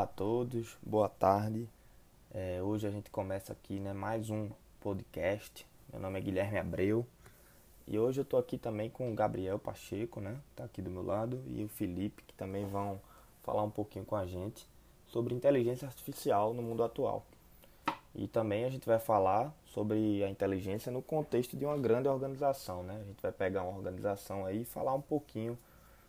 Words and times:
Olá 0.00 0.06
a 0.06 0.14
todos, 0.14 0.78
boa 0.82 1.10
tarde. 1.10 1.68
É, 2.32 2.62
hoje 2.62 2.86
a 2.86 2.90
gente 2.90 3.10
começa 3.10 3.52
aqui 3.52 3.78
né, 3.78 3.92
mais 3.92 4.30
um 4.30 4.48
podcast. 4.80 5.66
Meu 5.92 6.00
nome 6.00 6.18
é 6.18 6.22
Guilherme 6.22 6.58
Abreu 6.58 7.06
e 7.86 7.98
hoje 7.98 8.18
eu 8.18 8.22
estou 8.22 8.40
aqui 8.40 8.56
também 8.56 8.88
com 8.88 9.12
o 9.12 9.14
Gabriel 9.14 9.58
Pacheco, 9.58 10.18
né? 10.18 10.40
Tá 10.56 10.64
aqui 10.64 10.80
do 10.80 10.88
meu 10.88 11.02
lado, 11.02 11.42
e 11.46 11.62
o 11.62 11.68
Felipe, 11.68 12.22
que 12.22 12.32
também 12.32 12.64
vão 12.64 12.98
falar 13.42 13.62
um 13.62 13.68
pouquinho 13.68 14.06
com 14.06 14.16
a 14.16 14.24
gente 14.24 14.66
sobre 15.06 15.34
inteligência 15.34 15.86
artificial 15.86 16.54
no 16.54 16.62
mundo 16.62 16.82
atual. 16.82 17.26
E 18.14 18.26
também 18.26 18.64
a 18.64 18.70
gente 18.70 18.86
vai 18.86 18.98
falar 18.98 19.54
sobre 19.66 20.24
a 20.24 20.30
inteligência 20.30 20.90
no 20.90 21.02
contexto 21.02 21.58
de 21.58 21.66
uma 21.66 21.76
grande 21.76 22.08
organização, 22.08 22.82
né? 22.82 22.98
A 23.02 23.04
gente 23.04 23.20
vai 23.20 23.32
pegar 23.32 23.64
uma 23.64 23.76
organização 23.76 24.46
aí 24.46 24.62
e 24.62 24.64
falar 24.64 24.94
um 24.94 25.02
pouquinho 25.02 25.58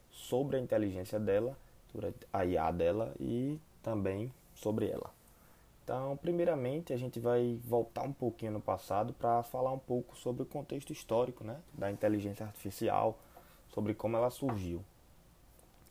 sobre 0.10 0.56
a 0.56 0.62
inteligência 0.62 1.20
dela, 1.20 1.58
a 2.32 2.46
IA 2.46 2.72
dela 2.72 3.14
e 3.20 3.60
também 3.82 4.32
sobre 4.54 4.88
ela. 4.88 5.12
Então, 5.84 6.16
primeiramente, 6.18 6.94
a 6.94 6.98
gente 6.98 7.20
vai 7.20 7.60
voltar 7.64 8.04
um 8.04 8.14
pouquinho 8.14 8.54
no 8.54 8.62
passado 8.62 9.14
para 9.14 9.44
falar 9.44 9.72
um 9.72 9.80
pouco 9.80 10.16
sobre 10.16 10.44
o 10.44 10.46
contexto 10.46 10.94
histórico 10.94 11.44
né, 11.44 11.60
da 11.74 11.92
inteligência 11.92 12.46
artificial, 12.46 13.20
sobre 13.70 13.94
como 13.94 14.16
ela 14.16 14.30
surgiu. 14.30 14.84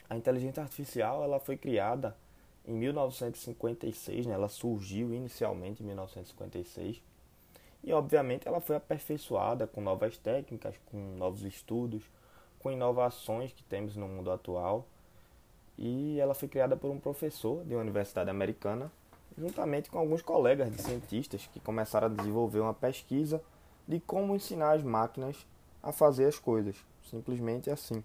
A 0.09 0.17
inteligência 0.17 0.63
artificial 0.63 1.23
ela 1.23 1.39
foi 1.39 1.57
criada 1.57 2.17
em 2.67 2.73
1956, 2.75 4.27
né, 4.27 4.35
ela 4.35 4.49
surgiu 4.49 5.13
inicialmente 5.13 5.83
em 5.83 5.87
1956 5.87 7.03
e, 7.83 7.93
obviamente, 7.93 8.47
ela 8.47 8.61
foi 8.61 8.77
aperfeiçoada 8.77 9.67
com 9.67 9.81
novas 9.81 10.17
técnicas, 10.19 10.75
com 10.87 10.99
novos 11.17 11.43
estudos, 11.43 12.03
com 12.59 12.71
inovações 12.71 13.53
que 13.53 13.63
temos 13.65 13.97
no 13.97 14.07
mundo 14.07 14.31
atual. 14.31 14.87
E 15.81 16.21
ela 16.21 16.35
foi 16.35 16.47
criada 16.47 16.77
por 16.77 16.91
um 16.91 17.01
professor 17.01 17.65
de 17.65 17.75
uma 17.75 17.81
universidade 17.81 18.29
americana 18.31 18.93
juntamente 19.37 19.91
com 19.91 19.99
alguns 19.99 20.21
colegas 20.21 20.71
de 20.71 20.83
cientistas 20.83 21.49
que 21.53 21.59
começaram 21.61 22.07
a 22.07 22.11
desenvolver 22.11 22.61
uma 22.61 22.75
pesquisa 22.75 23.43
de 23.89 23.99
como 23.99 24.37
ensinar 24.37 24.73
as 24.73 24.83
máquinas 24.83 25.47
a 25.83 25.91
fazer 25.91 26.27
as 26.27 26.39
coisas, 26.39 26.77
simplesmente 27.03 27.71
assim. 27.71 28.05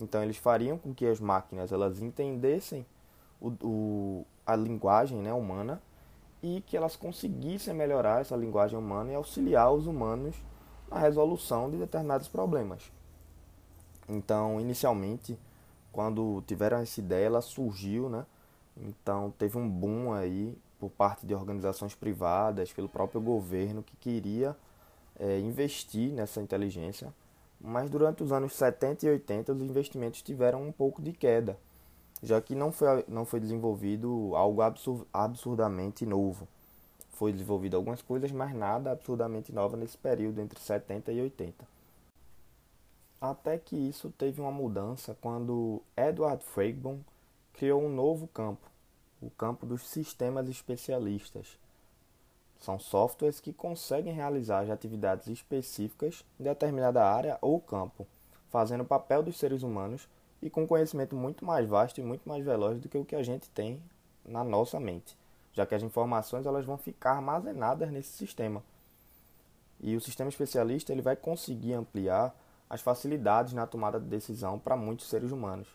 Então 0.00 0.22
eles 0.22 0.36
fariam 0.36 0.76
com 0.76 0.92
que 0.92 1.06
as 1.06 1.20
máquinas 1.20 1.70
elas 1.70 2.02
entendessem 2.02 2.84
o, 3.40 3.52
o, 3.62 4.26
a 4.44 4.56
linguagem 4.56 5.18
né, 5.18 5.32
humana 5.32 5.80
e 6.42 6.60
que 6.66 6.76
elas 6.76 6.96
conseguissem 6.96 7.72
melhorar 7.72 8.20
essa 8.20 8.36
linguagem 8.36 8.78
humana 8.78 9.12
e 9.12 9.14
auxiliar 9.14 9.72
os 9.72 9.86
humanos 9.86 10.34
na 10.90 10.98
resolução 10.98 11.70
de 11.70 11.76
determinados 11.76 12.28
problemas. 12.28 12.92
Então, 14.08 14.60
inicialmente, 14.60 15.38
quando 15.94 16.42
tiveram 16.44 16.78
essa 16.78 16.98
ideia, 16.98 17.26
ela 17.26 17.40
surgiu, 17.40 18.08
né? 18.08 18.26
Então, 18.76 19.32
teve 19.38 19.56
um 19.56 19.70
boom 19.70 20.12
aí 20.12 20.52
por 20.80 20.90
parte 20.90 21.24
de 21.24 21.32
organizações 21.32 21.94
privadas, 21.94 22.72
pelo 22.72 22.88
próprio 22.88 23.20
governo 23.20 23.80
que 23.80 23.96
queria 23.96 24.56
é, 25.16 25.38
investir 25.38 26.12
nessa 26.12 26.42
inteligência. 26.42 27.14
Mas 27.60 27.88
durante 27.88 28.24
os 28.24 28.32
anos 28.32 28.54
70 28.54 29.06
e 29.06 29.10
80 29.10 29.52
os 29.52 29.62
investimentos 29.62 30.20
tiveram 30.20 30.66
um 30.66 30.72
pouco 30.72 31.00
de 31.00 31.12
queda, 31.12 31.56
já 32.20 32.40
que 32.40 32.56
não 32.56 32.72
foi, 32.72 33.04
não 33.06 33.24
foi 33.24 33.38
desenvolvido 33.38 34.32
algo 34.34 34.62
absur 34.62 35.06
absurdamente 35.12 36.04
novo. 36.04 36.48
Foi 37.12 37.32
desenvolvido 37.32 37.76
algumas 37.76 38.02
coisas, 38.02 38.32
mas 38.32 38.52
nada 38.52 38.90
absurdamente 38.90 39.52
nova 39.52 39.76
nesse 39.76 39.96
período 39.96 40.40
entre 40.40 40.58
70 40.58 41.12
e 41.12 41.20
80. 41.22 41.73
Até 43.24 43.56
que 43.56 43.74
isso 43.74 44.10
teve 44.10 44.38
uma 44.42 44.52
mudança 44.52 45.16
quando 45.18 45.80
Edward 45.96 46.44
Freigbon 46.44 46.98
criou 47.54 47.82
um 47.82 47.88
novo 47.88 48.26
campo, 48.26 48.70
o 49.18 49.30
campo 49.30 49.64
dos 49.64 49.88
sistemas 49.88 50.46
especialistas. 50.46 51.58
São 52.60 52.78
softwares 52.78 53.40
que 53.40 53.50
conseguem 53.50 54.12
realizar 54.12 54.60
as 54.60 54.68
atividades 54.68 55.26
específicas 55.28 56.22
em 56.38 56.44
determinada 56.44 57.02
área 57.02 57.38
ou 57.40 57.58
campo, 57.58 58.06
fazendo 58.50 58.82
o 58.82 58.86
papel 58.86 59.22
dos 59.22 59.38
seres 59.38 59.62
humanos 59.62 60.06
e 60.42 60.50
com 60.50 60.66
conhecimento 60.66 61.16
muito 61.16 61.46
mais 61.46 61.66
vasto 61.66 62.02
e 62.02 62.04
muito 62.04 62.28
mais 62.28 62.44
veloz 62.44 62.78
do 62.78 62.90
que 62.90 62.98
o 62.98 63.06
que 63.06 63.16
a 63.16 63.22
gente 63.22 63.48
tem 63.48 63.82
na 64.22 64.44
nossa 64.44 64.78
mente, 64.78 65.16
já 65.54 65.64
que 65.64 65.74
as 65.74 65.82
informações 65.82 66.44
elas 66.44 66.66
vão 66.66 66.76
ficar 66.76 67.12
armazenadas 67.12 67.90
nesse 67.90 68.10
sistema. 68.10 68.62
E 69.80 69.96
o 69.96 70.00
sistema 70.00 70.28
especialista 70.28 70.92
ele 70.92 71.00
vai 71.00 71.16
conseguir 71.16 71.72
ampliar 71.72 72.36
as 72.68 72.80
facilidades 72.80 73.52
na 73.52 73.66
tomada 73.66 74.00
de 74.00 74.06
decisão 74.06 74.58
para 74.58 74.76
muitos 74.76 75.08
seres 75.08 75.30
humanos, 75.30 75.68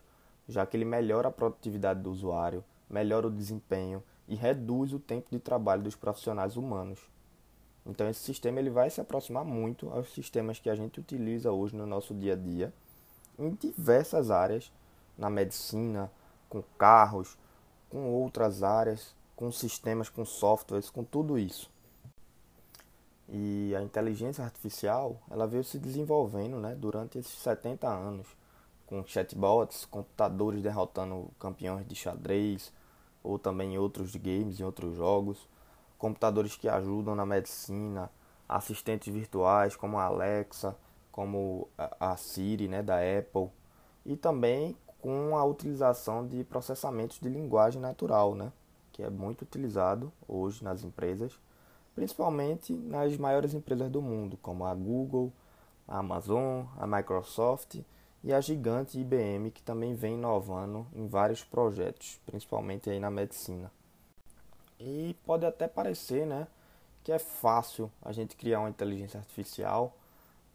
já 0.47 0.65
que 0.65 0.75
ele 0.75 0.85
melhora 0.85 1.27
a 1.27 1.31
produtividade 1.31 2.01
do 2.01 2.11
usuário, 2.11 2.63
melhora 2.89 3.27
o 3.27 3.31
desempenho 3.31 4.03
e 4.27 4.35
reduz 4.35 4.93
o 4.93 4.99
tempo 4.99 5.27
de 5.31 5.39
trabalho 5.39 5.83
dos 5.83 5.95
profissionais 5.95 6.57
humanos. 6.57 6.99
Então 7.85 8.07
esse 8.07 8.19
sistema 8.19 8.59
ele 8.59 8.69
vai 8.69 8.89
se 8.89 9.01
aproximar 9.01 9.43
muito 9.43 9.89
aos 9.89 10.13
sistemas 10.13 10.59
que 10.59 10.69
a 10.69 10.75
gente 10.75 10.99
utiliza 10.99 11.51
hoje 11.51 11.75
no 11.75 11.85
nosso 11.85 12.13
dia 12.13 12.33
a 12.33 12.35
dia, 12.35 12.73
em 13.37 13.51
diversas 13.51 14.29
áreas, 14.29 14.71
na 15.17 15.29
medicina, 15.29 16.11
com 16.49 16.63
carros, 16.77 17.37
com 17.89 18.11
outras 18.11 18.63
áreas, 18.63 19.15
com 19.35 19.51
sistemas, 19.51 20.09
com 20.09 20.25
softwares, 20.25 20.89
com 20.89 21.03
tudo 21.03 21.37
isso. 21.37 21.71
E 23.31 23.75
a 23.75 23.81
inteligência 23.83 24.43
artificial, 24.43 25.21
ela 25.29 25.45
veio 25.45 25.63
se 25.63 25.77
desenvolvendo, 25.77 26.57
né, 26.57 26.73
durante 26.75 27.19
esses 27.19 27.37
70 27.39 27.87
anos, 27.87 28.27
com 28.87 29.05
chatbots, 29.05 29.85
computadores 29.85 30.63
derrotando 30.63 31.29
campeões 31.39 31.85
de 31.87 31.93
xadrez, 31.93 32.73
ou 33.23 33.37
também 33.37 33.75
em 33.75 33.77
outros 33.77 34.15
games, 34.15 34.59
em 34.59 34.63
outros 34.63 34.95
jogos, 34.95 35.47
computadores 35.97 36.55
que 36.55 36.67
ajudam 36.67 37.13
na 37.13 37.25
medicina, 37.25 38.09
assistentes 38.47 39.13
virtuais 39.13 39.75
como 39.75 39.99
a 39.99 40.05
Alexa, 40.05 40.75
como 41.11 41.67
a 41.77 42.17
Siri, 42.17 42.67
né, 42.67 42.81
da 42.81 42.95
Apple, 42.95 43.51
e 44.03 44.15
também 44.15 44.75
com 44.99 45.37
a 45.37 45.43
utilização 45.45 46.25
de 46.25 46.43
processamentos 46.43 47.19
de 47.19 47.29
linguagem 47.29 47.79
natural, 47.79 48.33
né, 48.33 48.51
que 48.91 49.03
é 49.03 49.09
muito 49.09 49.43
utilizado 49.43 50.11
hoje 50.27 50.63
nas 50.63 50.83
empresas, 50.83 51.37
principalmente 51.95 52.73
nas 52.73 53.17
maiores 53.17 53.53
empresas 53.53 53.89
do 53.89 54.01
mundo, 54.01 54.37
como 54.41 54.65
a 54.65 54.73
Google, 54.73 55.31
a 55.87 55.99
Amazon, 55.99 56.65
a 56.77 56.85
Microsoft 56.85 57.79
e 58.23 58.33
a 58.33 58.41
gigante 58.41 58.99
IBM, 58.99 59.51
que 59.51 59.61
também 59.61 59.95
vem 59.95 60.15
inovando 60.15 60.85
em 60.93 61.07
vários 61.07 61.43
projetos, 61.43 62.19
principalmente 62.25 62.89
aí 62.89 62.99
na 62.99 63.09
medicina. 63.09 63.71
E 64.79 65.15
pode 65.25 65.45
até 65.45 65.67
parecer, 65.67 66.25
né, 66.25 66.47
que 67.03 67.11
é 67.11 67.19
fácil 67.19 67.91
a 68.01 68.11
gente 68.11 68.35
criar 68.35 68.59
uma 68.59 68.69
inteligência 68.69 69.19
artificial, 69.19 69.95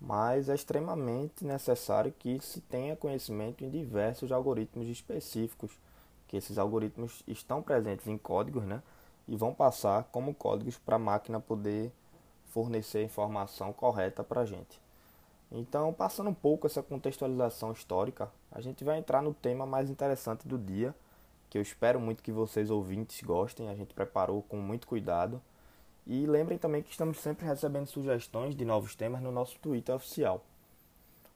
mas 0.00 0.48
é 0.48 0.54
extremamente 0.54 1.44
necessário 1.44 2.12
que 2.18 2.38
se 2.40 2.60
tenha 2.60 2.96
conhecimento 2.96 3.64
em 3.64 3.70
diversos 3.70 4.30
algoritmos 4.30 4.88
específicos, 4.88 5.72
que 6.28 6.36
esses 6.36 6.58
algoritmos 6.58 7.22
estão 7.26 7.62
presentes 7.62 8.06
em 8.06 8.18
códigos, 8.18 8.64
né, 8.64 8.82
e 9.26 9.36
vão 9.36 9.54
passar 9.54 10.04
como 10.12 10.34
códigos 10.34 10.78
para 10.78 10.96
a 10.96 10.98
máquina 10.98 11.40
poder 11.40 11.92
fornecer 12.46 12.98
a 12.98 13.02
informação 13.02 13.72
correta 13.72 14.22
para 14.22 14.42
a 14.42 14.44
gente. 14.44 14.80
Então, 15.50 15.92
passando 15.92 16.30
um 16.30 16.34
pouco 16.34 16.66
essa 16.66 16.82
contextualização 16.82 17.72
histórica, 17.72 18.30
a 18.50 18.60
gente 18.60 18.82
vai 18.82 18.98
entrar 18.98 19.22
no 19.22 19.32
tema 19.32 19.64
mais 19.64 19.88
interessante 19.88 20.46
do 20.48 20.58
dia, 20.58 20.94
que 21.48 21.56
eu 21.56 21.62
espero 21.62 22.00
muito 22.00 22.22
que 22.22 22.32
vocês 22.32 22.70
ouvintes 22.70 23.22
gostem. 23.22 23.68
A 23.68 23.74
gente 23.74 23.94
preparou 23.94 24.42
com 24.42 24.56
muito 24.56 24.86
cuidado. 24.86 25.40
E 26.06 26.26
lembrem 26.26 26.58
também 26.58 26.82
que 26.82 26.90
estamos 26.90 27.20
sempre 27.20 27.46
recebendo 27.46 27.86
sugestões 27.86 28.54
de 28.54 28.64
novos 28.64 28.94
temas 28.94 29.22
no 29.22 29.30
nosso 29.30 29.58
Twitter 29.60 29.94
oficial. 29.94 30.44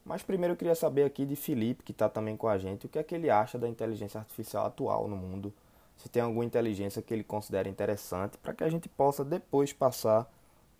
Mas 0.04 0.22
primeiro 0.22 0.54
eu 0.54 0.56
queria 0.56 0.74
saber 0.74 1.04
aqui 1.04 1.24
de 1.24 1.36
Felipe, 1.36 1.84
que 1.84 1.92
está 1.92 2.08
também 2.08 2.36
com 2.36 2.48
a 2.48 2.58
gente, 2.58 2.86
o 2.86 2.88
que 2.88 2.98
é 2.98 3.02
que 3.02 3.14
ele 3.14 3.30
acha 3.30 3.58
da 3.58 3.68
inteligência 3.68 4.18
artificial 4.18 4.66
atual 4.66 5.06
no 5.06 5.16
mundo. 5.16 5.52
Se 5.98 6.08
tem 6.08 6.22
alguma 6.22 6.44
inteligência 6.44 7.02
que 7.02 7.12
ele 7.12 7.24
considera 7.24 7.68
interessante, 7.68 8.38
para 8.38 8.54
que 8.54 8.64
a 8.64 8.70
gente 8.70 8.88
possa 8.88 9.24
depois 9.24 9.72
passar 9.72 10.26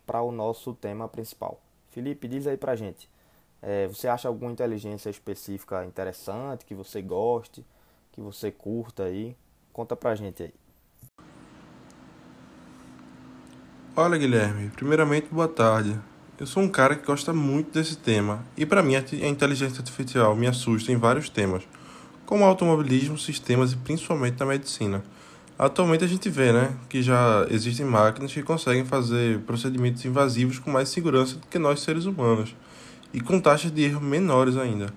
para 0.06 0.22
o 0.22 0.32
nosso 0.32 0.72
tema 0.72 1.06
principal. 1.06 1.60
Felipe, 1.90 2.26
diz 2.26 2.46
aí 2.46 2.56
para 2.56 2.72
a 2.72 2.76
gente. 2.76 3.10
É, 3.60 3.86
você 3.88 4.08
acha 4.08 4.28
alguma 4.28 4.52
inteligência 4.52 5.10
específica 5.10 5.84
interessante, 5.84 6.64
que 6.64 6.74
você 6.74 7.02
goste, 7.02 7.66
que 8.12 8.20
você 8.20 8.50
curta 8.50 9.04
aí? 9.04 9.36
Conta 9.72 9.96
pra 9.96 10.14
gente 10.14 10.44
aí. 10.44 10.54
Olha, 13.96 14.16
Guilherme, 14.16 14.70
primeiramente, 14.70 15.26
boa 15.28 15.48
tarde. 15.48 15.98
Eu 16.38 16.46
sou 16.46 16.62
um 16.62 16.68
cara 16.68 16.94
que 16.94 17.04
gosta 17.04 17.32
muito 17.32 17.72
desse 17.72 17.98
tema 17.98 18.44
e 18.56 18.64
para 18.64 18.80
mim 18.80 18.94
a 18.94 19.28
inteligência 19.28 19.80
artificial 19.80 20.36
me 20.36 20.46
assusta 20.46 20.92
em 20.92 20.96
vários 20.96 21.28
temas, 21.28 21.64
como 22.28 22.44
automobilismo, 22.44 23.16
sistemas 23.16 23.72
e 23.72 23.76
principalmente 23.76 24.38
na 24.38 24.44
medicina. 24.44 25.02
Atualmente 25.58 26.04
a 26.04 26.06
gente 26.06 26.28
vê, 26.28 26.52
né, 26.52 26.76
que 26.86 27.00
já 27.00 27.46
existem 27.48 27.86
máquinas 27.86 28.34
que 28.34 28.42
conseguem 28.42 28.84
fazer 28.84 29.40
procedimentos 29.44 30.04
invasivos 30.04 30.58
com 30.58 30.70
mais 30.70 30.90
segurança 30.90 31.36
do 31.36 31.46
que 31.46 31.58
nós 31.58 31.80
seres 31.80 32.04
humanos 32.04 32.54
e 33.14 33.20
com 33.22 33.40
taxas 33.40 33.72
de 33.72 33.82
erro 33.82 34.02
menores 34.02 34.58
ainda. 34.58 34.92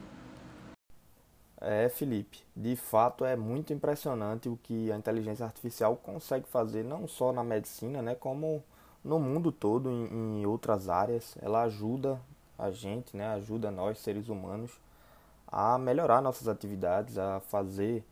É, 1.62 1.88
Felipe, 1.88 2.40
de 2.54 2.76
fato 2.76 3.24
é 3.24 3.38
muito 3.38 3.72
impressionante 3.72 4.50
o 4.50 4.60
que 4.62 4.92
a 4.92 4.98
inteligência 4.98 5.46
artificial 5.46 5.96
consegue 5.96 6.46
fazer, 6.50 6.84
não 6.84 7.08
só 7.08 7.32
na 7.32 7.46
medicina, 7.46 8.02
né, 8.02 8.14
como 8.14 8.62
no 9.06 9.18
mundo 9.18 9.54
todo, 9.54 9.90
em, 9.90 10.42
em 10.42 10.46
outras 10.46 10.90
áreas. 10.90 11.38
Ela 11.42 11.64
ajuda 11.64 12.20
a 12.60 12.72
gente, 12.72 13.16
né, 13.16 13.26
ajuda 13.36 13.72
nós, 13.72 14.00
seres 14.00 14.28
humanos, 14.28 14.72
a 15.52 15.78
melhorar 15.78 16.22
nossas 16.22 16.48
atividades, 16.48 17.18
a 17.18 17.40
fazer 17.42 18.06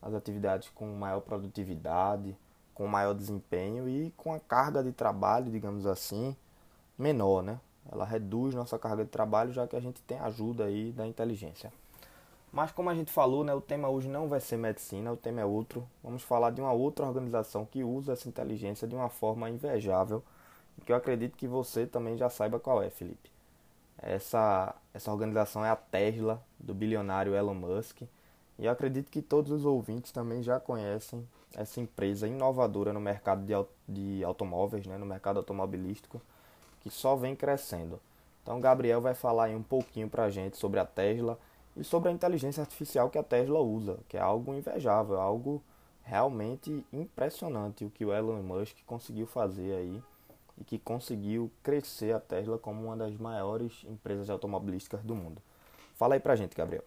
as 0.00 0.14
atividades 0.14 0.70
com 0.70 0.86
maior 0.94 1.20
produtividade, 1.20 2.36
com 2.74 2.86
maior 2.86 3.14
desempenho 3.14 3.88
e 3.88 4.12
com 4.16 4.32
a 4.32 4.40
carga 4.40 4.82
de 4.82 4.92
trabalho, 4.92 5.50
digamos 5.50 5.86
assim, 5.86 6.36
menor, 6.98 7.42
né? 7.42 7.60
Ela 7.90 8.04
reduz 8.04 8.54
nossa 8.54 8.78
carga 8.78 9.04
de 9.04 9.10
trabalho 9.10 9.52
já 9.52 9.66
que 9.66 9.76
a 9.76 9.80
gente 9.80 10.02
tem 10.02 10.18
ajuda 10.18 10.64
aí 10.64 10.92
da 10.92 11.06
inteligência. 11.06 11.72
Mas 12.52 12.72
como 12.72 12.88
a 12.88 12.94
gente 12.94 13.12
falou, 13.12 13.44
né, 13.44 13.54
o 13.54 13.60
tema 13.60 13.88
hoje 13.88 14.08
não 14.08 14.28
vai 14.28 14.40
ser 14.40 14.56
medicina, 14.56 15.12
o 15.12 15.16
tema 15.16 15.40
é 15.40 15.44
outro. 15.44 15.86
Vamos 16.02 16.22
falar 16.22 16.50
de 16.50 16.60
uma 16.60 16.72
outra 16.72 17.04
organização 17.04 17.66
que 17.66 17.84
usa 17.84 18.14
essa 18.14 18.28
inteligência 18.28 18.88
de 18.88 18.94
uma 18.94 19.08
forma 19.08 19.50
invejável, 19.50 20.22
que 20.84 20.92
eu 20.92 20.96
acredito 20.96 21.36
que 21.36 21.46
você 21.46 21.86
também 21.86 22.16
já 22.16 22.30
saiba 22.30 22.58
qual 22.58 22.82
é, 22.82 22.88
Felipe. 22.88 23.35
Essa, 23.98 24.74
essa 24.92 25.10
organização 25.10 25.64
é 25.64 25.70
a 25.70 25.76
Tesla, 25.76 26.42
do 26.58 26.74
bilionário 26.74 27.34
Elon 27.34 27.54
Musk. 27.54 28.02
E 28.58 28.64
eu 28.64 28.70
acredito 28.70 29.10
que 29.10 29.22
todos 29.22 29.50
os 29.50 29.64
ouvintes 29.64 30.12
também 30.12 30.42
já 30.42 30.58
conhecem 30.58 31.26
essa 31.54 31.80
empresa 31.80 32.26
inovadora 32.28 32.92
no 32.92 33.00
mercado 33.00 33.44
de, 33.44 33.52
de 33.88 34.24
automóveis, 34.24 34.86
né, 34.86 34.96
no 34.98 35.06
mercado 35.06 35.38
automobilístico, 35.38 36.20
que 36.80 36.90
só 36.90 37.16
vem 37.16 37.34
crescendo. 37.34 38.00
Então, 38.42 38.60
Gabriel 38.60 39.00
vai 39.00 39.14
falar 39.14 39.44
aí 39.44 39.56
um 39.56 39.62
pouquinho 39.62 40.08
para 40.08 40.24
a 40.24 40.30
gente 40.30 40.56
sobre 40.56 40.78
a 40.78 40.84
Tesla 40.84 41.38
e 41.76 41.82
sobre 41.82 42.08
a 42.08 42.12
inteligência 42.12 42.60
artificial 42.60 43.10
que 43.10 43.18
a 43.18 43.22
Tesla 43.22 43.60
usa, 43.60 43.98
que 44.08 44.16
é 44.16 44.20
algo 44.20 44.54
invejável, 44.54 45.20
algo 45.20 45.62
realmente 46.02 46.84
impressionante 46.92 47.84
o 47.84 47.90
que 47.90 48.04
o 48.04 48.12
Elon 48.12 48.42
Musk 48.42 48.76
conseguiu 48.86 49.26
fazer 49.26 49.74
aí 49.74 50.02
e 50.58 50.64
que 50.64 50.78
conseguiu 50.78 51.50
crescer 51.62 52.14
a 52.14 52.20
Tesla 52.20 52.58
como 52.58 52.84
uma 52.84 52.96
das 52.96 53.14
maiores 53.16 53.84
empresas 53.84 54.30
automobilísticas 54.30 55.02
do 55.02 55.14
mundo. 55.14 55.40
Fala 55.94 56.14
aí 56.14 56.20
pra 56.20 56.36
gente, 56.36 56.56
Gabriel. 56.56 56.84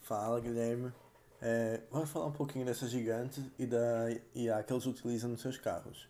Fala, 0.00 0.40
Guilherme. 0.40 0.92
É, 1.40 1.80
vamos 1.90 2.10
falar 2.10 2.26
um 2.26 2.32
pouquinho 2.32 2.64
dessas 2.64 2.90
gigantes 2.90 3.44
e 3.58 3.66
da 3.66 4.10
IA 4.34 4.62
que 4.62 4.72
eles 4.72 4.86
utilizam 4.86 5.30
nos 5.30 5.40
seus 5.40 5.58
carros. 5.58 6.08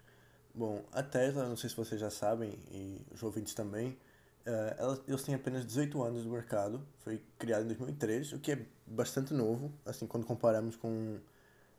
Bom, 0.55 0.83
a 0.93 1.03
Tesla, 1.03 1.49
não 1.49 1.57
sei 1.57 1.71
se 1.71 1.77
vocês 1.77 2.01
já 2.01 2.11
sabem, 2.11 2.59
e 2.71 3.01
os 3.13 3.23
ouvintes 3.23 3.55
também, 3.55 3.97
Uh, 4.45 4.75
elas, 4.77 5.01
eles 5.07 5.23
têm 5.23 5.37
apenas 5.37 5.65
18 5.65 6.03
anos 6.03 6.25
no 6.25 6.33
mercado, 6.33 6.85
foi 6.99 7.23
criado 7.39 7.63
em 7.63 7.69
2003, 7.69 8.33
o 8.33 8.41
que 8.41 8.53
é 8.53 8.67
bastante 8.85 9.33
novo, 9.33 9.73
assim, 9.87 10.05
quando 10.05 10.27
comparamos 10.27 10.75
com, 10.75 11.19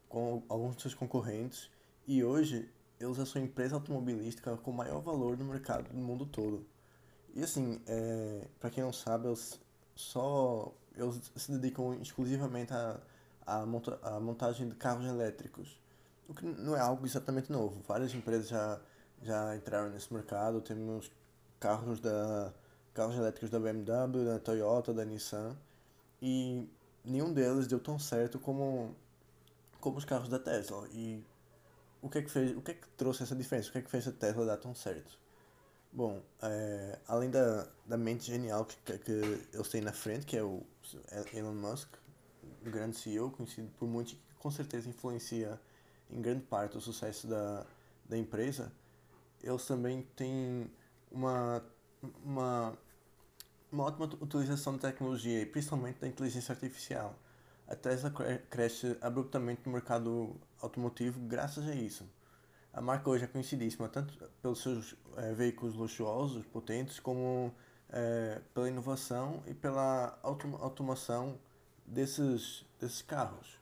com 0.08 0.42
alguns 0.48 0.76
dos 0.76 0.84
seus 0.84 0.94
concorrentes. 0.94 1.70
E 2.08 2.24
hoje, 2.24 2.70
eles 3.04 3.30
são 3.30 3.42
a 3.42 3.46
empresa 3.46 3.76
automobilística 3.76 4.56
com 4.58 4.72
maior 4.72 5.02
valor 5.02 5.38
no 5.38 5.46
mercado 5.46 5.90
do 5.90 5.98
mundo 5.98 6.26
todo. 6.26 6.66
E 7.34 7.44
assim, 7.44 7.82
é, 7.88 8.48
para 8.60 8.70
quem 8.70 8.84
não 8.84 8.94
sabe, 8.94 9.28
eles 9.28 9.60
só 9.96 10.74
eles 10.96 11.32
se 11.36 11.52
dedicam 11.52 11.96
exclusivamente 12.02 12.74
à 12.74 13.00
a, 13.46 13.62
a, 13.62 13.66
monta, 13.66 14.00
a 14.04 14.20
montagem 14.20 14.70
de 14.70 14.76
carros 14.76 15.06
elétricos, 15.06 15.80
o 16.28 16.34
que 16.34 16.46
não 16.46 16.76
é 16.76 16.80
algo 16.80 17.06
exatamente 17.06 17.52
novo. 17.52 17.82
Várias 17.88 18.14
empresas 18.14 18.48
já, 18.48 18.80
já 19.22 19.56
entraram 19.56 19.90
nesse 19.90 20.14
mercado, 20.14 20.62
temos 20.62 21.12
carros 21.60 22.00
da 22.00 22.54
carros 22.94 23.16
elétricos 23.16 23.50
da 23.50 23.60
BMW, 23.60 24.24
da 24.24 24.40
Toyota, 24.40 24.94
da 24.94 25.04
Nissan 25.04 25.58
e 26.22 26.70
nenhum 27.04 27.34
deles 27.34 27.66
deu 27.68 27.80
tão 27.80 27.98
certo 27.98 28.40
como 28.40 28.96
como 29.80 29.98
os 29.98 30.06
carros 30.06 30.30
da 30.30 30.40
Tesla. 30.40 30.88
E 30.92 31.24
o 32.04 32.10
que 32.10 32.18
é 32.18 32.22
que 32.22 32.30
fez, 32.30 32.56
o 32.56 32.62
que 32.62 32.72
é 32.72 32.74
que 32.74 32.88
trouxe 32.98 33.24
essa 33.24 33.36
diferença? 33.36 33.70
O 33.70 33.72
que 33.72 33.78
é 33.78 33.82
que 33.82 33.90
fez 33.90 34.06
a 34.08 34.12
Tesla 34.12 34.46
dar 34.46 34.58
tão 34.58 34.76
certo? 34.76 35.18
Bom, 35.92 36.22
é, 36.42 37.00
além 37.08 37.32
da, 37.32 37.66
da 37.86 37.98
mente 37.98 38.26
genial 38.26 38.66
que, 38.66 38.98
que 39.00 39.12
eles 39.54 39.70
têm 39.70 39.82
na 39.82 39.94
frente, 39.94 40.26
que 40.26 40.36
é 40.36 40.44
o 40.44 40.64
Elon 41.34 41.54
Musk, 41.54 41.88
o 42.66 42.70
grande 42.70 42.98
CEO, 42.98 43.32
conhecido 43.32 43.70
por 43.80 43.88
muitos, 43.88 44.14
que 44.14 44.20
com 44.38 44.52
certeza 44.52 44.90
influencia 44.90 45.60
em 46.12 46.22
grande 46.22 46.42
parte 46.42 46.78
o 46.78 46.82
sucesso 46.82 47.26
da, 47.26 47.66
da 48.10 48.18
empresa, 48.18 48.72
eles 49.42 49.66
também 49.66 50.06
têm 50.16 50.70
uma, 51.10 51.64
uma, 52.24 52.78
uma 53.72 53.84
ótima 53.86 54.06
utilização 54.20 54.76
da 54.76 54.90
tecnologia 54.90 55.42
e 55.42 55.46
principalmente 55.46 56.00
da 56.00 56.08
inteligência 56.08 56.52
artificial. 56.52 57.18
A 57.74 57.76
Tesla 57.76 58.14
cresce 58.50 58.98
abruptamente 59.02 59.62
no 59.66 59.72
mercado 59.72 60.36
automotivo 60.62 61.20
graças 61.22 61.68
a 61.68 61.76
isso. 61.76 62.08
A 62.72 62.82
marca 62.82 63.10
hoje 63.10 63.24
é 63.26 63.28
conhecidíssima 63.28 63.88
tanto 63.90 64.18
pelos 64.42 64.62
seus 64.62 64.96
é, 65.18 65.34
veículos 65.34 65.76
luxuosos, 65.76 66.46
potentes, 66.46 67.00
como 67.00 67.54
é, 67.90 68.42
pela 68.54 68.70
inovação 68.70 69.44
e 69.48 69.54
pela 69.54 70.18
autom 70.24 70.56
automação 70.56 71.38
desses, 71.86 72.66
desses 72.80 73.02
carros. 73.02 73.60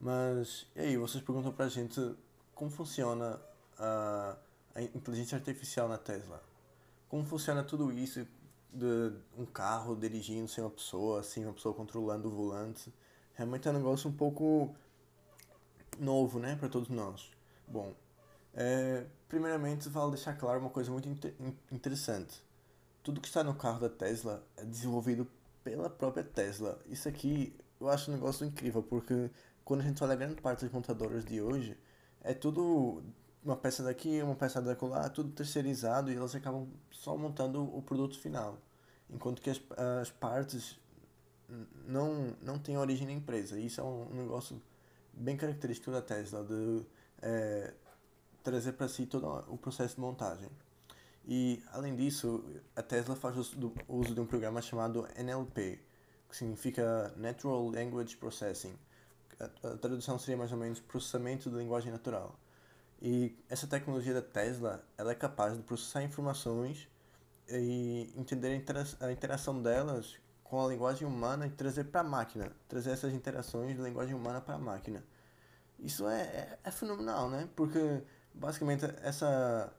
Mas, 0.00 0.66
e 0.74 0.80
aí, 0.80 0.96
vocês 0.96 1.22
perguntam 1.22 1.52
pra 1.52 1.68
gente 1.68 2.14
como 2.54 2.70
funciona 2.70 3.40
a, 3.78 4.36
a 4.74 4.82
inteligência 4.82 5.36
artificial 5.36 5.88
na 5.88 5.98
Tesla 5.98 6.42
como 7.12 7.26
funciona 7.26 7.62
tudo 7.62 7.92
isso 7.92 8.26
de 8.72 9.12
um 9.36 9.44
carro 9.44 9.94
dirigindo 9.94 10.48
sem 10.48 10.64
uma 10.64 10.70
pessoa, 10.70 11.20
assim, 11.20 11.44
uma 11.44 11.52
pessoa 11.52 11.74
controlando 11.74 12.26
o 12.26 12.30
volante. 12.30 12.90
Realmente 13.34 13.66
é 13.68 13.70
um 13.70 13.74
negócio 13.74 14.08
um 14.08 14.12
pouco 14.12 14.74
novo, 15.98 16.38
né, 16.38 16.56
para 16.56 16.68
todos 16.68 16.88
nós. 16.88 17.30
Bom, 17.66 17.94
é, 18.54 19.06
primeiramente 19.28 19.88
vale 19.88 20.12
deixar 20.12 20.34
claro 20.34 20.60
uma 20.60 20.70
coisa 20.70 20.90
muito 20.90 21.08
inter 21.08 21.34
interessante. 21.70 22.42
Tudo 23.02 23.20
que 23.20 23.28
está 23.28 23.42
no 23.42 23.54
carro 23.54 23.80
da 23.80 23.88
Tesla 23.88 24.44
é 24.56 24.64
desenvolvido 24.64 25.26
pela 25.64 25.88
própria 25.90 26.22
Tesla. 26.22 26.78
Isso 26.86 27.08
aqui 27.08 27.54
eu 27.80 27.88
acho 27.88 28.10
um 28.10 28.14
negócio 28.14 28.46
incrível, 28.46 28.82
porque 28.82 29.30
quando 29.64 29.80
a 29.80 29.84
gente 29.84 30.02
olha 30.04 30.14
grande 30.14 30.40
parte 30.40 30.62
das 30.64 30.72
montadoras 30.72 31.24
de 31.24 31.40
hoje, 31.40 31.76
é 32.22 32.32
tudo 32.32 33.02
uma 33.44 33.56
peça 33.56 33.82
daqui, 33.82 34.22
uma 34.22 34.36
peça 34.36 34.62
daquela, 34.62 35.08
tudo 35.08 35.30
terceirizado 35.32 36.12
e 36.12 36.16
elas 36.16 36.34
acabam 36.34 36.68
só 36.90 37.16
montando 37.16 37.64
o 37.76 37.82
produto 37.82 38.18
final. 38.18 38.58
Enquanto 39.10 39.42
que 39.42 39.50
as, 39.50 39.60
as 40.00 40.10
partes 40.10 40.78
não, 41.86 42.36
não 42.42 42.58
têm 42.58 42.76
origem 42.76 43.06
na 43.06 43.12
empresa. 43.12 43.58
Isso 43.58 43.80
é 43.80 43.84
um, 43.84 44.08
negócio 44.14 44.60
bem 45.12 45.36
característico 45.36 45.90
da 45.90 46.02
Tesla, 46.02 46.44
de 46.44 46.86
é, 47.20 47.74
trazer 48.42 48.72
para 48.72 48.88
si 48.88 49.06
todo 49.06 49.26
o 49.48 49.56
processo 49.56 49.96
de 49.96 50.00
montagem. 50.00 50.48
E, 51.26 51.62
além 51.72 51.94
disso, 51.94 52.44
a 52.74 52.82
Tesla 52.82 53.14
faz 53.14 53.36
uso, 53.36 53.72
uso 53.88 54.14
de 54.14 54.20
um 54.20 54.26
programa 54.26 54.60
chamado 54.60 55.06
NLP, 55.16 55.80
que 56.28 56.36
significa 56.36 57.12
Natural 57.16 57.68
Language 57.68 58.16
Processing. 58.16 58.74
A, 59.38 59.68
a 59.68 59.76
tradução 59.76 60.18
seria 60.18 60.36
mais 60.36 60.50
ou 60.50 60.58
menos 60.58 60.80
processamento 60.80 61.50
de 61.50 61.56
linguagem 61.56 61.92
natural 61.92 62.38
e 63.04 63.36
essa 63.50 63.66
tecnologia 63.66 64.14
da 64.14 64.22
Tesla, 64.22 64.80
ela 64.96 65.10
é 65.10 65.14
capaz 65.16 65.56
de 65.56 65.62
processar 65.64 66.04
informações 66.04 66.88
e 67.48 68.08
entender 68.16 68.64
a 69.00 69.10
interação 69.10 69.60
delas 69.60 70.20
com 70.52 70.62
a 70.62 70.68
linguagem 70.68 71.08
humana 71.08 71.46
e 71.46 71.50
trazer 71.50 71.84
para 71.84 72.02
a 72.02 72.04
máquina, 72.04 72.52
trazer 72.68 72.90
essas 72.90 73.14
interações 73.14 73.74
de 73.74 73.82
linguagem 73.82 74.14
humana 74.14 74.38
para 74.38 74.56
a 74.56 74.58
máquina. 74.58 75.02
Isso 75.80 76.06
é, 76.06 76.20
é, 76.20 76.58
é, 76.62 76.70
fenomenal, 76.70 77.30
né? 77.30 77.48
Porque 77.56 78.02
basicamente 78.34 78.84
essa 79.02 79.72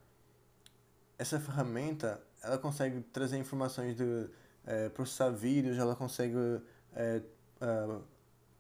essa 1.16 1.40
ferramenta 1.40 2.20
ela 2.42 2.58
consegue 2.58 3.02
trazer 3.02 3.38
informações 3.38 3.96
de 3.96 4.28
é, 4.66 4.90
processar 4.90 5.30
vídeos, 5.30 5.78
ela 5.78 5.96
consegue 5.96 6.60
é, 6.96 7.22
é, 7.62 8.00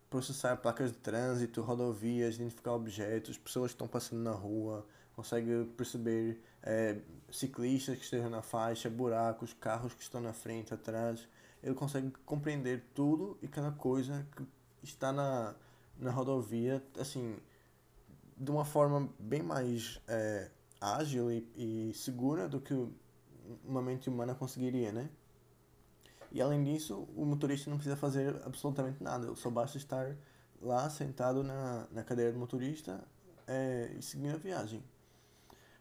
processar 0.08 0.56
placas 0.58 0.92
de 0.92 1.00
trânsito, 1.00 1.64
rodovias, 1.64 2.36
identificar 2.36 2.74
objetos, 2.74 3.40
pessoas 3.40 3.72
que 3.72 3.76
estão 3.76 3.88
passando 3.88 4.22
na 4.22 4.34
rua, 4.34 4.86
consegue 5.16 5.66
perceber 5.76 6.40
é, 6.62 6.96
ciclistas 7.32 7.98
que 7.98 8.04
estejam 8.04 8.30
na 8.30 8.44
faixa, 8.44 8.88
buracos, 8.88 9.52
carros 9.52 9.96
que 9.96 10.04
estão 10.04 10.22
na 10.22 10.32
frente, 10.32 10.76
atrás. 10.76 11.28
Ele 11.64 11.74
consegue 11.74 12.12
compreender 12.26 12.84
tudo 12.94 13.38
e 13.42 13.48
cada 13.48 13.72
coisa 13.72 14.28
que 14.36 14.44
está 14.84 15.12
na, 15.14 15.56
na 15.98 16.12
rodovia, 16.12 16.84
assim, 17.00 17.38
de 18.38 18.52
uma 18.52 18.66
forma 18.66 19.10
bem 19.18 19.42
mais 19.42 20.02
é, 20.08 20.52
ágil 20.82 21.32
e, 21.32 21.48
e 21.56 21.94
segura 21.94 22.50
do 22.50 22.60
que 22.60 22.74
uma 23.64 23.82
mente 23.82 24.10
humana 24.10 24.36
conseguiria, 24.36 24.92
né? 24.92 25.10
E 26.32 26.42
além 26.42 26.64
disso, 26.64 27.08
o 27.16 27.26
motorista 27.26 27.70
não 27.70 27.78
precisa 27.78 27.96
fazer 27.96 28.36
absolutamente 28.44 29.02
nada, 29.04 29.34
só 29.36 29.50
basta 29.50 29.78
estar 29.78 30.16
lá 30.62 30.90
sentado 30.90 31.44
na, 31.44 31.88
na 31.92 32.04
cadeira 32.04 32.32
do 32.32 32.40
motorista 32.40 33.04
é, 33.48 33.94
e 33.98 34.02
seguir 34.02 34.30
a 34.30 34.38
viagem. 34.38 34.84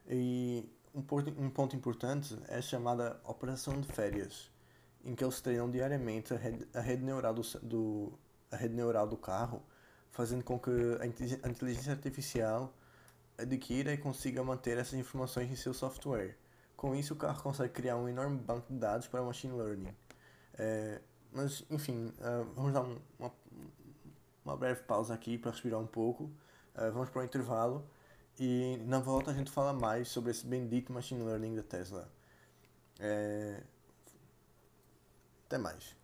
E 0.06 0.68
um 0.94 1.00
ponto, 1.00 1.30
um 1.40 1.48
ponto 1.48 1.74
importante 1.74 2.38
é 2.48 2.58
a 2.58 2.62
chamada 2.62 3.18
operação 3.24 3.80
de 3.80 3.88
férias. 3.88 4.51
Em 5.04 5.14
que 5.14 5.24
eles 5.24 5.40
treinam 5.40 5.70
diariamente 5.70 6.32
a 6.34 6.36
rede, 6.36 6.66
a 6.74 6.80
rede 6.80 7.02
neural 7.04 7.34
do, 7.34 7.42
do, 7.62 8.12
a 8.50 8.56
rede 8.56 8.74
neural 8.74 9.06
do 9.06 9.16
carro, 9.16 9.62
fazendo 10.10 10.44
com 10.44 10.58
que 10.58 10.70
a 11.00 11.06
inteligência 11.48 11.92
artificial 11.92 12.72
adquira 13.38 13.92
e 13.92 13.98
consiga 13.98 14.42
manter 14.44 14.78
essas 14.78 14.94
informações 14.94 15.50
em 15.50 15.56
seu 15.56 15.74
software. 15.74 16.36
Com 16.76 16.94
isso, 16.94 17.14
o 17.14 17.16
carro 17.16 17.42
consegue 17.42 17.72
criar 17.72 17.96
um 17.96 18.08
enorme 18.08 18.38
banco 18.38 18.72
de 18.72 18.78
dados 18.78 19.06
para 19.06 19.22
machine 19.22 19.54
learning. 19.54 19.94
É, 20.54 21.00
mas, 21.32 21.64
enfim, 21.70 22.12
uh, 22.18 22.44
vamos 22.54 22.72
dar 22.72 22.82
um, 22.82 22.98
uma, 23.18 23.32
uma 24.44 24.56
breve 24.56 24.82
pausa 24.82 25.14
aqui 25.14 25.38
para 25.38 25.50
respirar 25.50 25.80
um 25.80 25.86
pouco. 25.86 26.24
Uh, 26.74 26.92
vamos 26.92 27.08
para 27.10 27.22
o 27.22 27.24
intervalo 27.24 27.86
e 28.38 28.78
na 28.86 28.98
volta 28.98 29.30
a 29.30 29.34
gente 29.34 29.50
fala 29.50 29.72
mais 29.72 30.08
sobre 30.08 30.30
esse 30.30 30.46
bendito 30.46 30.92
machine 30.92 31.22
learning 31.22 31.54
da 31.54 31.62
Tesla. 31.62 32.10
É... 32.98 33.62
Até 35.52 35.58
mais. 35.58 35.94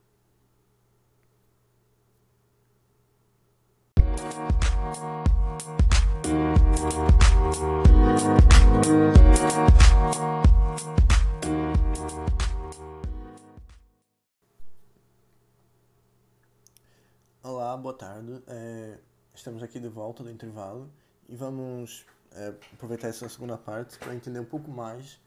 Olá, 17.42 17.74
boa 17.78 17.94
tarde. 17.94 18.42
É, 18.46 18.98
estamos 19.34 19.62
aqui 19.62 19.80
de 19.80 19.88
volta 19.88 20.22
do 20.22 20.30
intervalo 20.30 20.90
e 21.26 21.34
vamos 21.34 22.04
é, 22.32 22.48
aproveitar 22.74 23.08
essa 23.08 23.26
segunda 23.30 23.56
parte 23.56 23.98
para 23.98 24.14
entender 24.14 24.40
um 24.40 24.44
pouco 24.44 24.70
mais 24.70 25.18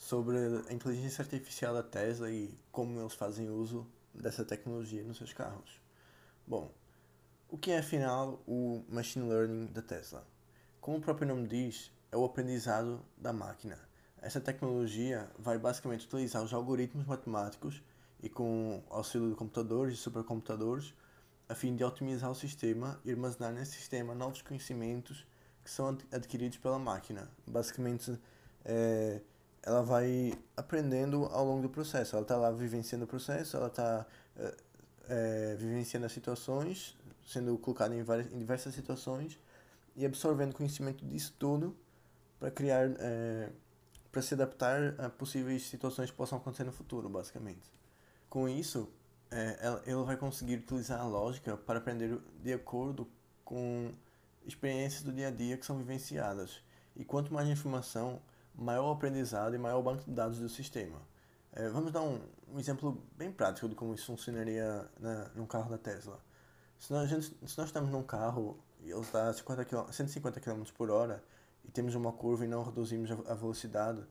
sobre 0.00 0.38
a 0.66 0.72
inteligência 0.72 1.20
artificial 1.22 1.74
da 1.74 1.82
Tesla 1.82 2.30
e 2.30 2.58
como 2.72 2.98
eles 2.98 3.12
fazem 3.12 3.50
uso 3.50 3.86
dessa 4.14 4.42
tecnologia 4.42 5.02
nos 5.02 5.18
seus 5.18 5.34
carros. 5.34 5.78
Bom, 6.46 6.72
o 7.50 7.58
que 7.58 7.70
é 7.70 7.78
afinal 7.78 8.42
o 8.46 8.82
machine 8.88 9.28
learning 9.28 9.66
da 9.66 9.82
Tesla? 9.82 10.26
Como 10.80 10.96
o 10.96 11.00
próprio 11.02 11.28
nome 11.28 11.46
diz, 11.46 11.92
é 12.10 12.16
o 12.16 12.24
aprendizado 12.24 13.04
da 13.18 13.30
máquina. 13.30 13.78
Essa 14.22 14.40
tecnologia 14.40 15.30
vai 15.38 15.58
basicamente 15.58 16.06
utilizar 16.06 16.42
os 16.42 16.54
algoritmos 16.54 17.06
matemáticos 17.06 17.82
e 18.22 18.28
com 18.30 18.82
auxílio 18.88 19.28
de 19.28 19.36
computadores 19.36 19.94
e 19.94 19.96
supercomputadores 19.98 20.94
a 21.46 21.54
fim 21.54 21.76
de 21.76 21.84
otimizar 21.84 22.30
o 22.30 22.34
sistema 22.34 22.98
e 23.04 23.10
armazenar 23.10 23.52
nesse 23.52 23.72
sistema 23.72 24.14
novos 24.14 24.40
conhecimentos 24.40 25.26
que 25.62 25.70
são 25.70 25.98
adquiridos 26.10 26.56
pela 26.56 26.78
máquina. 26.78 27.30
Basicamente, 27.46 28.18
é, 28.64 29.20
ela 29.62 29.82
vai 29.82 30.32
aprendendo 30.56 31.24
ao 31.26 31.44
longo 31.44 31.62
do 31.62 31.68
processo. 31.68 32.16
Ela 32.16 32.22
está 32.22 32.36
lá 32.36 32.50
vivenciando 32.50 33.04
o 33.04 33.08
processo, 33.08 33.56
ela 33.56 33.66
está 33.66 34.06
é, 34.36 34.56
é, 35.08 35.56
vivenciando 35.56 36.06
as 36.06 36.12
situações, 36.12 36.96
sendo 37.26 37.56
colocada 37.58 37.94
em, 37.94 38.02
várias, 38.02 38.32
em 38.32 38.38
diversas 38.38 38.74
situações 38.74 39.38
e 39.96 40.06
absorvendo 40.06 40.54
conhecimento 40.54 41.04
disso 41.04 41.34
tudo 41.38 41.76
para 42.38 42.50
criar, 42.50 42.90
é, 42.98 43.50
para 44.10 44.22
se 44.22 44.34
adaptar 44.34 44.94
a 44.98 45.10
possíveis 45.10 45.66
situações 45.66 46.10
que 46.10 46.16
possam 46.16 46.38
acontecer 46.38 46.64
no 46.64 46.72
futuro, 46.72 47.08
basicamente. 47.08 47.70
Com 48.28 48.48
isso, 48.48 48.88
é, 49.30 49.58
ela, 49.60 49.82
ela 49.86 50.04
vai 50.04 50.16
conseguir 50.16 50.56
utilizar 50.56 51.00
a 51.00 51.04
lógica 51.04 51.56
para 51.56 51.78
aprender 51.78 52.18
de 52.42 52.52
acordo 52.52 53.06
com 53.44 53.92
experiências 54.46 55.02
do 55.02 55.12
dia 55.12 55.28
a 55.28 55.30
dia 55.30 55.56
que 55.56 55.66
são 55.66 55.76
vivenciadas. 55.76 56.62
E 56.96 57.04
quanto 57.04 57.32
mais 57.32 57.48
informação, 57.48 58.20
maior 58.54 58.92
aprendizado 58.92 59.54
e 59.54 59.58
maior 59.58 59.82
banco 59.82 60.04
de 60.04 60.10
dados 60.10 60.38
do 60.38 60.48
sistema. 60.48 61.00
É, 61.52 61.68
vamos 61.68 61.92
dar 61.92 62.02
um, 62.02 62.20
um, 62.52 62.58
exemplo 62.58 63.02
bem 63.16 63.32
prático 63.32 63.68
de 63.68 63.74
como 63.74 63.94
isso 63.94 64.06
funcionaria 64.06 64.88
na, 64.98 65.28
num 65.34 65.46
carro 65.46 65.70
da 65.70 65.78
Tesla. 65.78 66.20
Se 66.78 66.92
nós, 66.92 67.08
gente, 67.08 67.26
se 67.26 67.58
nós 67.58 67.68
estamos 67.68 67.90
num 67.90 68.02
carro 68.02 68.58
e 68.80 68.90
ele 68.90 69.00
está 69.00 69.28
a 69.28 69.32
50 69.32 69.64
km, 69.64 69.90
150 69.90 70.40
km 70.40 70.62
por 70.74 70.90
hora 70.90 71.22
e 71.64 71.70
temos 71.70 71.94
uma 71.94 72.12
curva 72.12 72.44
e 72.44 72.48
não 72.48 72.62
reduzimos 72.62 73.10
a, 73.10 73.32
a 73.32 73.34
velocidade, 73.34 74.04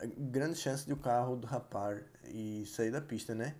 a 0.00 0.06
grande 0.06 0.56
chance 0.56 0.86
de 0.86 0.92
o 0.92 0.96
carro 0.96 1.36
derrapar 1.36 2.02
e 2.24 2.64
sair 2.66 2.90
da 2.90 3.00
pista, 3.00 3.34
né? 3.34 3.54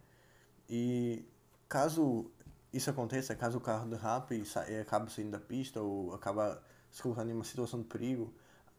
E 0.69 1.25
caso 1.69 2.31
isso 2.73 2.89
aconteça, 2.89 3.35
caso 3.35 3.59
o 3.59 3.61
carro 3.61 3.89
derrape 3.89 4.35
e, 4.35 4.73
e 4.73 4.81
acabe 4.81 5.13
saindo 5.13 5.33
da 5.33 5.41
pista 5.41 5.81
ou 5.81 6.15
acaba 6.15 6.63
se 6.91 7.03
colocando 7.03 7.31
em 7.31 7.35
uma 7.35 7.45
situação 7.45 7.81
de 7.81 7.87
perigo, 7.87 8.33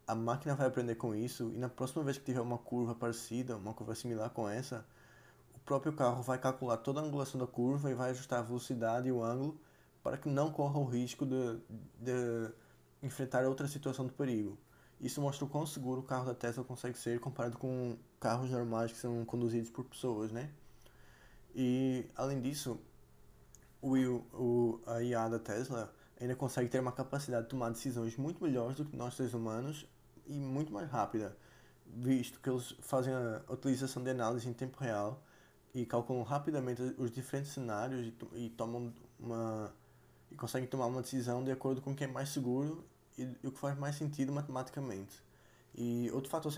a 0.07 0.15
máquina 0.15 0.55
vai 0.55 0.67
aprender 0.67 0.95
com 0.95 1.15
isso 1.15 1.51
e 1.53 1.57
na 1.57 1.69
próxima 1.69 2.03
vez 2.03 2.17
que 2.17 2.25
tiver 2.25 2.41
uma 2.41 2.57
curva 2.57 2.93
parecida, 2.93 3.55
uma 3.55 3.73
curva 3.73 3.95
similar 3.95 4.29
com 4.29 4.47
essa, 4.47 4.85
o 5.55 5.59
próprio 5.59 5.93
carro 5.93 6.21
vai 6.21 6.37
calcular 6.37 6.77
toda 6.77 6.99
a 6.99 7.03
angulação 7.03 7.39
da 7.39 7.47
curva 7.47 7.89
e 7.89 7.93
vai 7.93 8.11
ajustar 8.11 8.39
a 8.39 8.41
velocidade 8.41 9.07
e 9.07 9.11
o 9.11 9.23
ângulo 9.23 9.59
para 10.03 10.17
que 10.17 10.27
não 10.27 10.51
corra 10.51 10.77
o 10.77 10.85
risco 10.85 11.25
de, 11.25 11.57
de 11.99 12.51
enfrentar 13.01 13.45
outra 13.45 13.67
situação 13.67 14.05
de 14.05 14.11
perigo. 14.11 14.57
Isso 14.99 15.21
mostra 15.21 15.45
o 15.45 15.49
quão 15.49 15.65
seguro 15.65 16.01
o 16.01 16.03
carro 16.03 16.25
da 16.25 16.33
Tesla 16.33 16.63
consegue 16.63 16.97
ser 16.97 17.19
comparado 17.19 17.57
com 17.57 17.97
carros 18.19 18.49
normais 18.49 18.91
que 18.91 18.97
são 18.97 19.23
conduzidos 19.25 19.69
por 19.69 19.85
pessoas, 19.85 20.31
né? 20.31 20.49
E 21.55 22.05
além 22.15 22.41
disso, 22.41 22.79
o, 23.81 23.95
o, 24.33 24.81
a 24.85 25.01
IA 25.01 25.27
da 25.27 25.39
Tesla 25.39 25.93
ainda 26.19 26.35
consegue 26.35 26.69
ter 26.69 26.79
uma 26.79 26.91
capacidade 26.91 27.43
de 27.43 27.49
tomar 27.49 27.69
decisões 27.69 28.15
muito 28.17 28.41
melhores 28.43 28.77
do 28.77 28.85
que 28.85 28.95
nós 28.95 29.13
seres 29.13 29.33
humanos 29.33 29.85
e 30.27 30.33
muito 30.33 30.71
mais 30.71 30.89
rápida, 30.89 31.35
visto 31.85 32.39
que 32.39 32.49
eles 32.49 32.75
fazem 32.81 33.13
a 33.13 33.41
utilização 33.49 34.03
de 34.03 34.09
análise 34.09 34.47
em 34.47 34.53
tempo 34.53 34.77
real 34.79 35.21
e 35.73 35.85
calculam 35.85 36.23
rapidamente 36.23 36.81
os 36.97 37.11
diferentes 37.11 37.51
cenários 37.51 38.07
e, 38.07 38.45
e 38.45 38.49
tomam 38.49 38.93
uma 39.19 39.73
e 40.31 40.35
conseguem 40.35 40.67
tomar 40.67 40.87
uma 40.87 41.01
decisão 41.01 41.43
de 41.43 41.51
acordo 41.51 41.81
com 41.81 41.91
o 41.91 41.95
que 41.95 42.03
é 42.03 42.07
mais 42.07 42.29
seguro 42.29 42.83
e, 43.17 43.21
e 43.43 43.47
o 43.47 43.51
que 43.51 43.59
faz 43.59 43.77
mais 43.77 43.95
sentido 43.95 44.31
matematicamente. 44.31 45.21
E 45.75 46.09
outro 46.11 46.29
fator, 46.29 46.51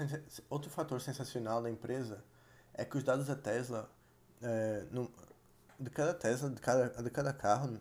outro 0.50 0.70
fator 0.70 1.02
sensacional 1.02 1.62
da 1.62 1.70
empresa 1.70 2.24
é 2.74 2.86
que 2.86 2.98
os 2.98 3.04
dados 3.04 3.28
da 3.28 3.36
Tesla, 3.36 3.90
é, 4.42 4.86
no, 4.92 5.12
de 5.80 5.90
cada 5.90 6.14
Tesla, 6.14 6.50
de 6.50 6.62
cada, 6.62 7.04
de 7.04 7.10
cada 7.10 7.34
carro, 7.34 7.78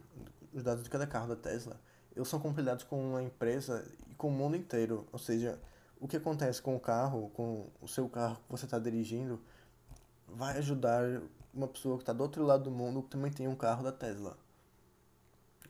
os 0.52 0.62
dados 0.62 0.84
de 0.84 0.90
cada 0.90 1.06
carro 1.06 1.28
da 1.28 1.36
Tesla, 1.36 1.80
eles 2.14 2.28
são 2.28 2.38
compilados 2.40 2.84
com 2.84 3.16
a 3.16 3.22
empresa 3.22 3.84
e 4.08 4.14
com 4.14 4.28
o 4.28 4.30
mundo 4.30 4.56
inteiro. 4.56 5.06
Ou 5.12 5.18
seja, 5.18 5.58
o 6.04 6.06
que 6.06 6.18
acontece 6.18 6.60
com 6.60 6.76
o 6.76 6.78
carro, 6.78 7.30
com 7.30 7.66
o 7.80 7.88
seu 7.88 8.06
carro 8.10 8.36
que 8.36 8.50
você 8.50 8.66
está 8.66 8.78
dirigindo, 8.78 9.40
vai 10.28 10.58
ajudar 10.58 11.02
uma 11.54 11.66
pessoa 11.66 11.96
que 11.96 12.02
está 12.02 12.12
do 12.12 12.22
outro 12.22 12.44
lado 12.44 12.64
do 12.64 12.70
mundo 12.70 13.02
que 13.02 13.08
também 13.08 13.32
tem 13.32 13.48
um 13.48 13.56
carro 13.56 13.82
da 13.82 13.90
Tesla. 13.90 14.36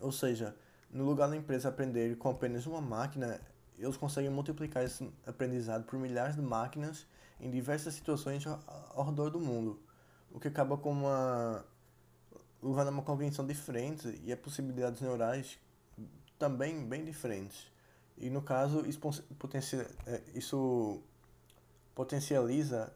Ou 0.00 0.10
seja, 0.10 0.56
no 0.90 1.04
lugar 1.04 1.28
da 1.30 1.36
empresa 1.36 1.68
aprender 1.68 2.18
com 2.18 2.30
apenas 2.30 2.66
uma 2.66 2.80
máquina, 2.80 3.40
eles 3.78 3.96
conseguem 3.96 4.28
multiplicar 4.28 4.82
esse 4.82 5.08
aprendizado 5.24 5.84
por 5.84 6.00
milhares 6.00 6.34
de 6.34 6.42
máquinas 6.42 7.06
em 7.38 7.48
diversas 7.48 7.94
situações 7.94 8.44
ao 8.44 9.04
redor 9.04 9.30
do 9.30 9.38
mundo, 9.38 9.80
o 10.32 10.40
que 10.40 10.48
acaba 10.48 10.76
com 10.76 10.90
uma 10.90 11.64
levando 12.60 12.88
a 12.88 12.90
uma 12.90 13.02
compreensão 13.04 13.46
diferente 13.46 14.20
e 14.24 14.32
a 14.32 14.36
possibilidades 14.36 15.00
neurais 15.00 15.60
também 16.40 16.84
bem 16.84 17.04
diferentes. 17.04 17.72
E 18.16 18.30
no 18.30 18.40
caso, 18.42 18.86
isso, 18.86 19.00
potencia, 19.38 19.86
é, 20.06 20.20
isso 20.34 21.00
potencializa, 21.94 22.92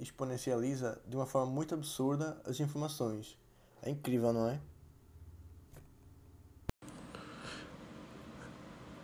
exponencializa 0.00 1.00
de 1.06 1.16
uma 1.16 1.26
forma 1.26 1.52
muito 1.52 1.74
absurda 1.74 2.40
as 2.44 2.60
informações. 2.60 3.36
É 3.82 3.90
incrível, 3.90 4.32
não 4.32 4.48
é? 4.48 4.60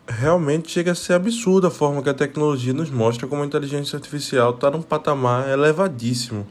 Realmente 0.07 0.71
chega 0.71 0.93
a 0.93 0.95
ser 0.95 1.15
absurda 1.15 1.69
a 1.69 1.71
forma 1.71 2.03
que 2.03 2.09
a 2.09 2.15
tecnologia 2.15 2.73
nos 2.73 2.91
mostra 2.91 3.27
como 3.27 3.43
a 3.43 3.47
inteligência 3.47 3.97
artificial 3.97 4.55
está 4.55 4.71
num 4.71 4.83
patamar 4.83 5.49
elevadíssimo. 5.49 6.47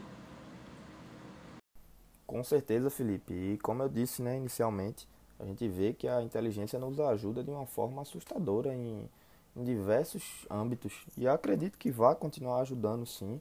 Com 2.26 2.42
certeza, 2.42 2.90
Felipe. 2.90 3.32
E 3.32 3.58
como 3.58 3.82
eu 3.82 3.88
disse 3.88 4.20
né, 4.20 4.36
inicialmente, 4.36 5.08
a 5.38 5.44
gente 5.44 5.66
vê 5.68 5.92
que 5.92 6.06
a 6.08 6.22
inteligência 6.22 6.78
nos 6.78 6.98
ajuda 7.00 7.42
de 7.42 7.50
uma 7.50 7.66
forma 7.66 8.02
assustadora 8.02 8.74
em, 8.74 9.08
em 9.56 9.64
diversos 9.64 10.46
âmbitos. 10.50 11.04
E 11.16 11.26
acredito 11.26 11.78
que 11.78 11.90
vai 11.90 12.14
continuar 12.14 12.60
ajudando 12.60 13.04
sim. 13.06 13.40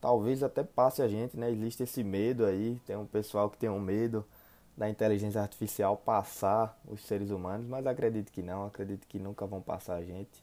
Talvez 0.00 0.42
até 0.42 0.64
passe 0.64 1.02
a 1.02 1.08
gente, 1.08 1.36
né? 1.36 1.50
Existe 1.50 1.82
esse 1.82 2.02
medo 2.02 2.44
aí, 2.44 2.80
tem 2.86 2.96
um 2.96 3.06
pessoal 3.06 3.50
que 3.50 3.58
tem 3.58 3.68
um 3.68 3.80
medo 3.80 4.24
da 4.76 4.88
inteligência 4.88 5.40
artificial 5.40 5.96
passar 5.96 6.78
os 6.88 7.02
seres 7.04 7.30
humanos, 7.30 7.66
mas 7.66 7.86
acredito 7.86 8.32
que 8.32 8.42
não, 8.42 8.64
acredito 8.64 9.06
que 9.06 9.18
nunca 9.18 9.46
vão 9.46 9.60
passar 9.60 9.96
a 9.96 10.04
gente. 10.04 10.42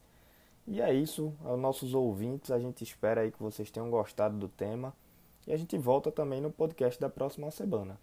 E 0.68 0.82
é 0.82 0.94
isso, 0.94 1.34
aos 1.46 1.60
nossos 1.60 1.94
ouvintes, 1.94 2.52
a 2.52 2.60
gente 2.60 2.84
espera 2.84 3.22
aí 3.22 3.32
que 3.32 3.42
vocês 3.42 3.72
tenham 3.72 3.90
gostado 3.90 4.38
do 4.38 4.48
tema. 4.48 4.94
E 5.48 5.54
a 5.54 5.58
gente 5.58 5.78
volta 5.78 6.12
também 6.12 6.42
no 6.42 6.52
podcast 6.52 7.00
da 7.00 7.10
próxima 7.10 7.50
semana. 7.52 7.98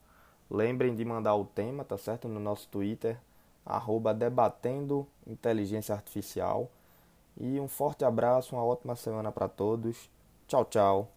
Lembrem 0.51 0.95
de 0.95 1.05
mandar 1.05 1.35
o 1.37 1.45
tema, 1.45 1.85
tá 1.85 1.97
certo? 1.99 2.29
No 2.29 2.39
nosso 2.41 2.69
Twitter, 2.69 3.19
arroba 3.65 4.13
debatendo 4.13 5.07
inteligência 5.27 5.95
artificial. 5.95 6.71
E 7.37 7.59
um 7.59 7.69
forte 7.69 8.05
abraço, 8.05 8.55
uma 8.55 8.65
ótima 8.65 8.95
semana 8.95 9.33
para 9.33 9.49
todos. 9.49 10.11
Tchau, 10.47 10.65
tchau. 10.65 11.14